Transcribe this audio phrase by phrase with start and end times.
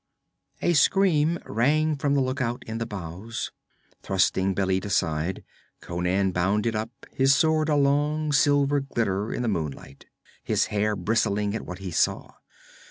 [0.63, 3.51] A scream rang from the lookout in the bows.
[4.01, 5.43] Thrusting Bêlit aside,
[5.79, 10.07] Conan bounded up, his sword a long silver glitter in the moonlight,
[10.43, 12.31] his hair bristling at what he saw.